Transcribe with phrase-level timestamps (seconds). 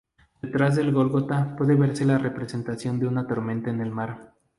[0.41, 4.33] Detrás del Gólgota puede verse la representación de una tormenta en el mar.